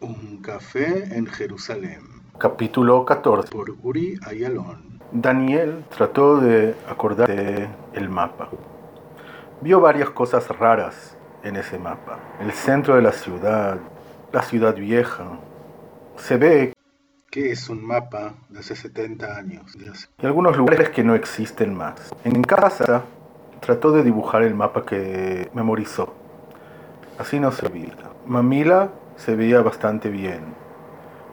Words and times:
Un 0.00 0.38
café 0.42 1.16
en 1.16 1.26
Jerusalén. 1.26 1.98
Capítulo 2.38 3.04
14. 3.04 3.50
Por 3.50 3.74
Uri 3.82 4.16
Ayalon. 4.24 5.00
Daniel 5.10 5.84
trató 5.88 6.38
de 6.38 6.76
acordarse 6.88 7.66
el 7.94 8.08
mapa. 8.08 8.48
Vio 9.60 9.80
varias 9.80 10.10
cosas 10.10 10.46
raras 10.56 11.16
en 11.42 11.56
ese 11.56 11.80
mapa. 11.80 12.20
El 12.40 12.52
centro 12.52 12.94
de 12.94 13.02
la 13.02 13.10
ciudad, 13.10 13.78
la 14.32 14.42
ciudad 14.42 14.76
vieja. 14.76 15.40
Se 16.16 16.36
ve 16.36 16.74
que 17.28 17.50
es 17.50 17.68
un 17.68 17.84
mapa 17.84 18.34
de 18.50 18.60
hace 18.60 18.76
70 18.76 19.36
años. 19.36 19.76
Y 20.22 20.26
algunos 20.26 20.56
lugares 20.56 20.90
que 20.90 21.02
no 21.02 21.16
existen 21.16 21.74
más. 21.74 22.14
En 22.22 22.44
casa 22.44 23.02
trató 23.58 23.90
de 23.90 24.04
dibujar 24.04 24.44
el 24.44 24.54
mapa 24.54 24.86
que 24.86 25.50
memorizó. 25.54 26.14
Así 27.18 27.40
no 27.40 27.50
se 27.50 27.66
olvida. 27.66 28.12
Mamila 28.26 28.90
se 29.18 29.34
veía 29.34 29.60
bastante 29.62 30.10
bien, 30.10 30.54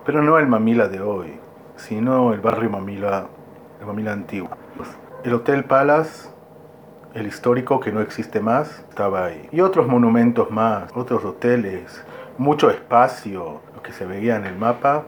pero 0.06 0.24
no 0.24 0.40
el 0.40 0.48
Mamila 0.48 0.88
de 0.88 1.02
hoy, 1.02 1.40
sino 1.76 2.34
el 2.34 2.42
barrio 2.42 2.70
Mamila, 2.72 3.28
el 3.80 3.86
Mamila 3.86 4.12
antiguo. 4.12 4.50
El 5.24 5.36
Hotel 5.36 5.64
Palace, 5.66 6.30
el 7.14 7.28
histórico 7.28 7.80
que 7.80 7.92
no 7.92 8.02
existe 8.02 8.40
más, 8.40 8.84
estaba 8.90 9.26
ahí. 9.26 9.48
Y 9.52 9.62
otros 9.62 9.88
monumentos 9.88 10.50
más, 10.50 10.92
otros 10.96 11.24
hoteles, 11.26 12.04
mucho 12.40 12.72
espacio. 12.72 13.62
Lo 13.76 13.84
que 13.84 13.92
se 13.92 14.06
veía 14.06 14.36
en 14.36 14.46
el 14.46 14.58
mapa 14.58 15.04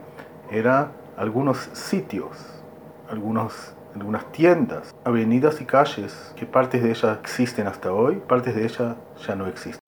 era 0.50 0.92
algunos 1.16 1.58
sitios, 1.72 2.62
algunos, 3.10 3.74
algunas 3.94 4.24
tiendas, 4.30 4.94
avenidas 5.04 5.60
y 5.60 5.64
calles, 5.64 6.32
que 6.36 6.46
partes 6.46 6.84
de 6.84 6.90
ellas 6.90 7.18
existen 7.20 7.66
hasta 7.66 7.92
hoy, 7.92 8.22
partes 8.28 8.54
de 8.54 8.64
ellas 8.64 8.94
ya 9.26 9.34
no 9.34 9.48
existen. 9.48 9.82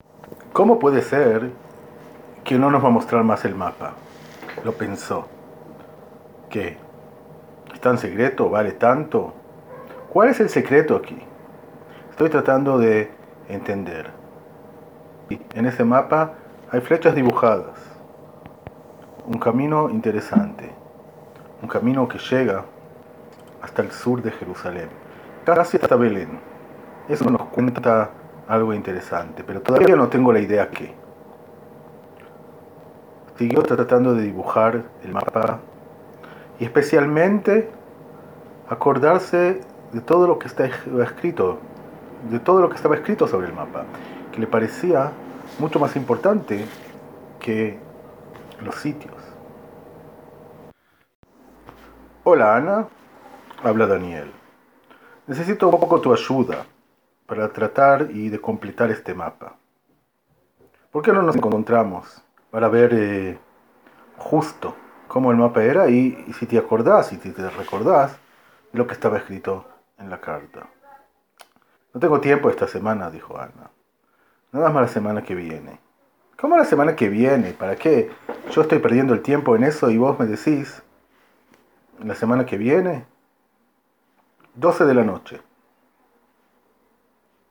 ¿Cómo 0.51 0.77
puede 0.77 1.01
ser 1.01 1.51
que 2.43 2.57
no 2.57 2.69
nos 2.71 2.83
va 2.83 2.87
a 2.87 2.91
mostrar 2.91 3.23
más 3.23 3.45
el 3.45 3.55
mapa? 3.55 3.93
Lo 4.63 4.73
pensó. 4.73 5.27
¿Qué? 6.49 6.77
¿Es 7.73 7.79
tan 7.79 7.97
secreto? 7.97 8.49
¿Vale 8.49 8.73
tanto? 8.73 9.33
¿Cuál 10.11 10.29
es 10.29 10.39
el 10.39 10.49
secreto 10.49 10.95
aquí? 10.95 11.17
Estoy 12.09 12.29
tratando 12.29 12.77
de 12.77 13.11
entender. 13.47 14.11
En 15.53 15.65
ese 15.65 15.83
mapa 15.83 16.33
hay 16.71 16.81
flechas 16.81 17.15
dibujadas. 17.15 17.79
Un 19.25 19.39
camino 19.39 19.89
interesante. 19.89 20.71
Un 21.61 21.69
camino 21.69 22.07
que 22.07 22.17
llega 22.17 22.65
hasta 23.61 23.81
el 23.81 23.91
sur 23.91 24.21
de 24.21 24.31
Jerusalén. 24.31 24.89
Casi 25.45 25.77
hasta 25.77 25.95
Belén. 25.95 26.39
Eso 27.07 27.29
nos 27.29 27.43
cuenta 27.45 28.09
algo 28.47 28.73
interesante, 28.73 29.43
pero 29.43 29.61
todavía 29.61 29.95
no 29.95 30.09
tengo 30.09 30.33
la 30.33 30.39
idea 30.39 30.69
qué. 30.69 31.00
Siguió 33.41 33.63
tratando 33.63 34.13
de 34.13 34.21
dibujar 34.21 34.83
el 35.03 35.13
mapa 35.13 35.61
y 36.59 36.63
especialmente 36.63 37.71
acordarse 38.69 39.61
de 39.91 40.01
todo 40.01 40.27
lo 40.27 40.37
que 40.37 40.45
está 40.45 40.65
escrito, 40.65 41.57
de 42.29 42.37
todo 42.37 42.61
lo 42.61 42.69
que 42.69 42.75
estaba 42.75 42.93
escrito 42.93 43.27
sobre 43.27 43.47
el 43.47 43.53
mapa, 43.53 43.85
que 44.31 44.39
le 44.39 44.45
parecía 44.45 45.11
mucho 45.57 45.79
más 45.79 45.95
importante 45.95 46.67
que 47.39 47.79
los 48.63 48.75
sitios. 48.75 49.15
Hola 52.23 52.57
Ana, 52.57 52.87
habla 53.63 53.87
Daniel. 53.87 54.31
Necesito 55.25 55.67
un 55.67 55.79
poco 55.79 55.99
tu 55.99 56.13
ayuda 56.13 56.63
para 57.25 57.51
tratar 57.51 58.11
y 58.11 58.29
de 58.29 58.39
completar 58.39 58.91
este 58.91 59.15
mapa. 59.15 59.55
¿Por 60.91 61.01
qué 61.01 61.11
no 61.11 61.23
nos 61.23 61.35
encontramos 61.35 62.23
para 62.51 62.67
ver 62.67 62.93
eh, 62.93 63.39
justo 64.17 64.75
cómo 65.07 65.31
el 65.31 65.37
mapa 65.37 65.63
era 65.63 65.89
y, 65.89 66.11
si 66.37 66.45
te 66.45 66.57
acordás 66.57 67.11
y 67.13 67.17
si 67.17 67.31
te 67.31 67.49
recordás 67.49 68.17
lo 68.73 68.85
que 68.85 68.93
estaba 68.93 69.17
escrito 69.17 69.65
en 69.97 70.09
la 70.09 70.21
carta? 70.21 70.67
No 71.93 71.99
tengo 71.99 72.21
tiempo 72.21 72.49
esta 72.49 72.67
semana, 72.67 73.09
dijo 73.09 73.37
Ana. 73.37 73.71
Nada 74.51 74.69
más 74.69 74.83
la 74.83 74.87
semana 74.87 75.23
que 75.23 75.33
viene. 75.33 75.79
¿Cómo 76.39 76.57
la 76.57 76.65
semana 76.65 76.95
que 76.95 77.09
viene? 77.09 77.53
¿Para 77.53 77.75
qué? 77.75 78.11
Yo 78.51 78.61
estoy 78.61 78.79
perdiendo 78.79 79.13
el 79.13 79.21
tiempo 79.21 79.55
en 79.55 79.63
eso 79.63 79.89
y 79.89 79.97
vos 79.97 80.19
me 80.19 80.25
decís, 80.25 80.83
la 82.03 82.15
semana 82.15 82.45
que 82.45 82.57
viene, 82.57 83.05
12 84.55 84.85
de 84.85 84.93
la 84.93 85.03
noche 85.03 85.41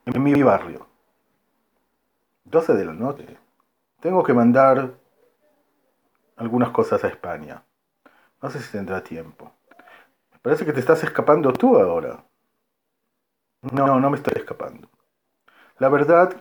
en 0.05 0.23
mi 0.23 0.43
barrio. 0.43 0.87
12 2.45 2.73
de 2.73 2.85
la 2.85 2.93
noche. 2.93 3.37
Tengo 4.01 4.23
que 4.23 4.33
mandar 4.33 4.91
algunas 6.35 6.71
cosas 6.71 7.03
a 7.03 7.07
España. 7.07 7.63
No 8.41 8.49
sé 8.49 8.59
si 8.59 8.71
tendrá 8.71 9.03
tiempo. 9.03 9.53
Parece 10.41 10.65
que 10.65 10.73
te 10.73 10.79
estás 10.79 11.03
escapando 11.03 11.53
tú 11.53 11.77
ahora. 11.77 12.23
No, 13.61 13.99
no 13.99 14.09
me 14.09 14.17
estoy 14.17 14.33
escapando. 14.37 14.89
La 15.77 15.89
verdad 15.89 16.35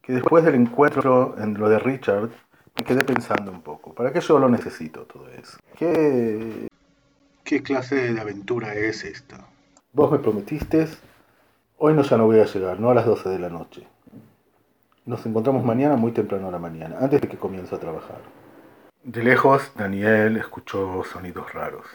que 0.00 0.12
después 0.12 0.44
del 0.44 0.54
encuentro 0.54 1.34
en 1.36 1.58
lo 1.58 1.68
de 1.68 1.80
Richard, 1.80 2.30
me 2.76 2.84
quedé 2.84 3.02
pensando 3.02 3.50
un 3.50 3.62
poco. 3.62 3.92
¿Para 3.92 4.12
qué 4.12 4.20
yo 4.20 4.38
lo 4.38 4.48
necesito 4.48 5.02
todo 5.02 5.28
eso? 5.30 5.58
¿Qué... 5.76 6.68
¿Qué 7.42 7.62
clase 7.62 8.12
de 8.12 8.20
aventura 8.20 8.74
es 8.74 9.04
esta? 9.04 9.48
Vos 9.92 10.12
me 10.12 10.18
prometiste 10.18 10.86
Hoy 11.78 11.92
no 11.92 12.02
ya 12.02 12.16
no 12.16 12.26
voy 12.26 12.38
a 12.38 12.46
llegar, 12.46 12.80
no 12.80 12.90
a 12.90 12.94
las 12.94 13.04
12 13.04 13.28
de 13.28 13.38
la 13.38 13.50
noche. 13.50 13.86
Nos 15.06 15.24
encontramos 15.24 15.64
mañana 15.64 15.94
muy 15.94 16.10
temprano 16.10 16.48
a 16.48 16.50
la 16.50 16.58
mañana, 16.58 16.98
antes 17.00 17.20
de 17.20 17.28
que 17.28 17.38
comience 17.38 17.72
a 17.72 17.78
trabajar. 17.78 18.18
De 19.04 19.22
lejos, 19.22 19.70
Daniel 19.76 20.36
escuchó 20.36 21.04
sonidos 21.04 21.52
raros. 21.52 21.86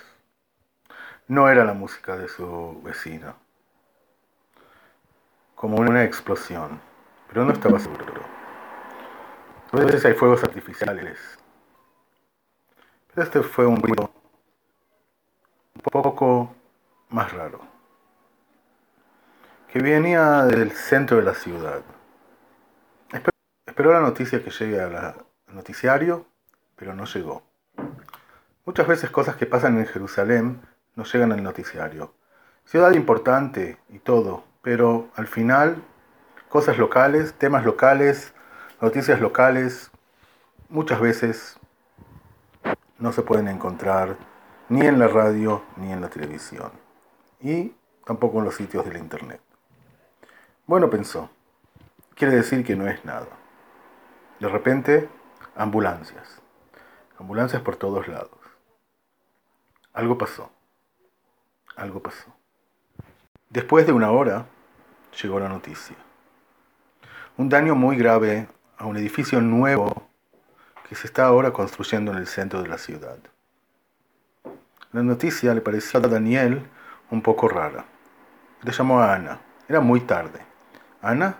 No 1.27 1.49
era 1.49 1.65
la 1.65 1.73
música 1.73 2.15
de 2.17 2.29
su 2.29 2.81
vecina. 2.85 3.35
Como 5.55 5.75
una 5.75 6.05
explosión, 6.05 6.79
pero 7.27 7.43
no 7.43 7.51
estaba 7.51 7.79
seguro. 7.79 8.23
A 9.73 9.77
veces 9.77 10.05
hay 10.05 10.13
fuegos 10.13 10.41
artificiales. 10.45 11.19
Pero 13.13 13.23
este 13.23 13.41
fue 13.41 13.65
un 13.65 13.75
ruido 13.75 14.09
un 15.75 15.81
poco 15.81 16.55
más 17.09 17.33
raro 17.33 17.59
que 19.67 19.79
venía 19.81 20.43
del 20.45 20.71
centro 20.71 21.17
de 21.17 21.23
la 21.23 21.33
ciudad. 21.33 21.81
Esperó 23.71 23.93
la 23.93 24.01
noticia 24.01 24.43
que 24.43 24.51
llegue 24.51 24.81
al 24.81 25.15
noticiario, 25.47 26.25
pero 26.75 26.93
no 26.93 27.05
llegó. 27.05 27.43
Muchas 28.65 28.85
veces 28.85 29.09
cosas 29.09 29.37
que 29.37 29.45
pasan 29.45 29.79
en 29.79 29.85
Jerusalén 29.85 30.59
no 30.97 31.05
llegan 31.05 31.31
al 31.31 31.41
noticiario. 31.41 32.13
Ciudad 32.65 32.91
importante 32.91 33.77
y 33.87 33.99
todo, 33.99 34.43
pero 34.61 35.07
al 35.15 35.25
final 35.25 35.81
cosas 36.49 36.77
locales, 36.77 37.33
temas 37.35 37.63
locales, 37.63 38.33
noticias 38.81 39.21
locales, 39.21 39.89
muchas 40.67 40.99
veces 40.99 41.57
no 42.99 43.13
se 43.13 43.21
pueden 43.21 43.47
encontrar 43.47 44.17
ni 44.67 44.85
en 44.85 44.99
la 44.99 45.07
radio 45.07 45.63
ni 45.77 45.93
en 45.93 46.01
la 46.01 46.09
televisión 46.09 46.73
y 47.39 47.73
tampoco 48.03 48.39
en 48.39 48.43
los 48.43 48.55
sitios 48.55 48.83
de 48.89 48.99
internet. 48.99 49.39
Bueno, 50.67 50.89
pensó, 50.89 51.29
quiere 52.15 52.35
decir 52.35 52.65
que 52.65 52.75
no 52.75 52.85
es 52.85 53.05
nada. 53.05 53.40
De 54.41 54.49
repente, 54.49 55.07
ambulancias. 55.55 56.41
Ambulancias 57.19 57.61
por 57.61 57.75
todos 57.75 58.07
lados. 58.07 58.39
Algo 59.93 60.17
pasó. 60.17 60.49
Algo 61.75 62.01
pasó. 62.01 62.25
Después 63.49 63.85
de 63.85 63.91
una 63.93 64.09
hora, 64.09 64.47
llegó 65.21 65.39
la 65.39 65.47
noticia. 65.47 65.95
Un 67.37 67.49
daño 67.49 67.75
muy 67.75 67.95
grave 67.97 68.47
a 68.79 68.87
un 68.87 68.97
edificio 68.97 69.39
nuevo 69.41 70.09
que 70.89 70.95
se 70.95 71.05
está 71.05 71.25
ahora 71.25 71.53
construyendo 71.53 72.11
en 72.11 72.17
el 72.17 72.25
centro 72.25 72.63
de 72.63 72.67
la 72.67 72.79
ciudad. 72.79 73.19
La 74.91 75.03
noticia 75.03 75.53
le 75.53 75.61
pareció 75.61 75.99
a 75.99 76.07
Daniel 76.07 76.67
un 77.11 77.21
poco 77.21 77.47
rara. 77.47 77.85
Le 78.63 78.71
llamó 78.71 79.01
a 79.01 79.13
Ana. 79.13 79.39
Era 79.69 79.81
muy 79.81 79.99
tarde. 80.01 80.39
Ana, 80.99 81.37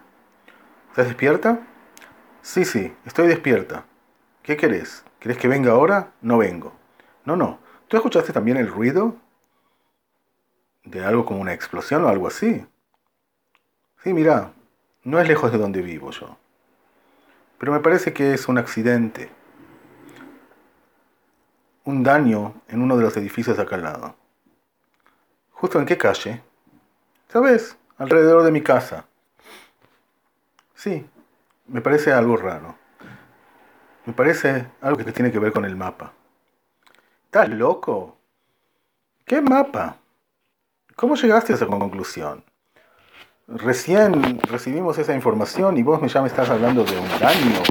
¿estás 0.91 1.07
despierta? 1.07 1.61
Sí, 2.41 2.65
sí, 2.65 2.93
estoy 3.05 3.27
despierta. 3.27 3.85
¿Qué 4.41 4.57
querés? 4.57 5.05
¿Querés 5.19 5.37
que 5.37 5.47
venga 5.47 5.71
ahora? 5.71 6.13
No 6.21 6.39
vengo. 6.39 6.73
No, 7.23 7.35
no. 7.35 7.59
¿Tú 7.87 7.97
escuchaste 7.97 8.33
también 8.33 8.57
el 8.57 8.67
ruido? 8.67 9.15
¿De 10.83 11.05
algo 11.05 11.25
como 11.25 11.41
una 11.41 11.53
explosión 11.53 12.03
o 12.03 12.07
algo 12.07 12.27
así? 12.27 12.65
Sí, 14.03 14.13
mira, 14.13 14.53
no 15.03 15.19
es 15.19 15.27
lejos 15.27 15.51
de 15.51 15.59
donde 15.59 15.81
vivo 15.83 16.09
yo. 16.09 16.37
Pero 17.59 17.71
me 17.71 17.79
parece 17.79 18.11
que 18.11 18.33
es 18.33 18.47
un 18.47 18.57
accidente. 18.57 19.29
Un 21.83 22.01
daño 22.01 22.55
en 22.67 22.81
uno 22.81 22.97
de 22.97 23.03
los 23.03 23.15
edificios 23.17 23.57
de 23.57 23.63
acá 23.63 23.75
al 23.75 23.83
lado. 23.83 24.15
¿Justo 25.51 25.77
en 25.77 25.85
qué 25.85 25.95
calle? 25.95 26.41
¿Sabes? 27.27 27.77
Alrededor 27.99 28.41
de 28.41 28.51
mi 28.51 28.63
casa. 28.63 29.05
Sí, 30.73 31.07
me 31.71 31.81
parece 31.81 32.11
algo 32.11 32.37
raro. 32.37 32.75
Me 34.05 34.13
parece 34.13 34.67
algo 34.81 34.97
que 34.97 35.11
tiene 35.11 35.31
que 35.31 35.39
ver 35.39 35.53
con 35.53 35.63
el 35.63 35.75
mapa. 35.75 36.13
¿Estás 37.25 37.49
loco? 37.49 38.17
¿Qué 39.25 39.41
mapa? 39.41 39.97
¿Cómo 40.95 41.15
llegaste 41.15 41.53
a 41.53 41.55
esa 41.55 41.67
conclusión? 41.67 42.43
Recién 43.47 44.39
recibimos 44.41 44.97
esa 44.97 45.13
información 45.13 45.77
y 45.77 45.83
vos 45.83 46.01
ya 46.11 46.21
me 46.21 46.27
estás 46.27 46.49
hablando 46.49 46.83
de 46.83 46.97
un 46.97 47.07
daño, 47.19 47.61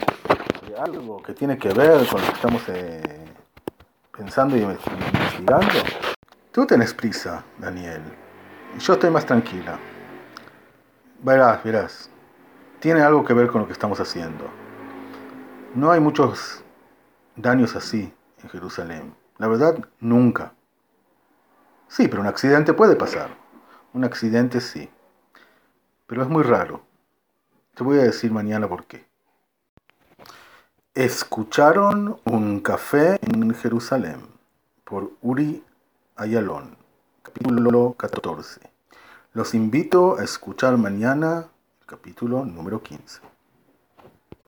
de 0.67 0.77
algo 0.77 1.23
que 1.23 1.35
tiene 1.35 1.59
que 1.59 1.69
ver 1.69 2.07
con 2.07 2.21
lo 2.21 2.27
que 2.27 2.33
estamos 2.33 2.63
eh, 2.69 3.25
pensando 4.17 4.57
y 4.57 4.61
investigando. 4.61 5.79
Tú 6.53 6.67
tenés 6.67 6.95
prisa, 6.95 7.45
Daniel. 7.59 8.03
Yo 8.79 8.95
estoy 8.95 9.11
más 9.11 9.27
tranquila. 9.27 9.79
Verás, 11.23 11.63
verás. 11.63 12.11
Tiene 12.81 13.03
algo 13.03 13.27
que 13.27 13.35
ver 13.35 13.49
con 13.49 13.61
lo 13.61 13.67
que 13.67 13.75
estamos 13.75 14.01
haciendo. 14.01 14.47
No 15.75 15.91
hay 15.93 16.01
muchos 16.01 16.65
daños 17.37 17.77
así 17.77 18.11
en 18.43 18.49
Jerusalén. 18.49 19.15
La 19.37 19.49
verdad, 19.49 19.79
nunca. 20.01 20.55
Sí, 21.89 22.09
pero 22.09 22.23
un 22.23 22.29
accidente 22.29 22.73
puede 22.73 22.97
pasar. 22.97 23.37
Un 23.93 24.05
accidente 24.05 24.63
sí. 24.63 24.89
Pero 26.07 26.23
es 26.23 26.29
muy 26.31 26.43
raro. 26.43 26.81
Te 27.75 27.85
voy 27.85 27.99
a 27.99 28.03
decir 28.03 28.33
mañana 28.33 28.67
por 28.67 28.87
qué. 28.87 29.05
Escucharon 30.95 32.19
un 32.25 32.61
café 32.61 33.19
en 33.21 33.55
Jerusalén 33.55 34.21
por 34.85 35.13
Uri 35.21 35.63
Ayalón, 36.17 36.79
capítulo 37.23 37.95
14. 37.99 38.61
Los 39.35 39.55
invito 39.55 40.17
a 40.19 40.25
escuchar 40.25 40.79
mañana 40.79 41.49
capítulo 41.91 42.45
número 42.45 42.81
15. 42.81 43.30